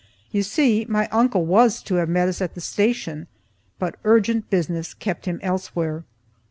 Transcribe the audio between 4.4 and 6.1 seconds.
business kept him elsewhere.